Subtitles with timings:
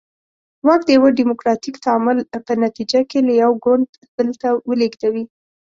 [0.65, 2.17] واک د یوه ډیموکراتیک تعامل
[2.47, 5.23] په نتیجه کې له یو ګوند بل ته ولېږدوي.